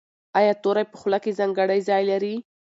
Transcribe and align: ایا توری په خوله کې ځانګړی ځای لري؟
ایا 0.39 0.53
توری 0.63 0.83
په 0.91 0.95
خوله 1.01 1.17
کې 1.23 1.37
ځانګړی 1.39 1.79
ځای 1.89 2.03
لري؟ 2.11 2.35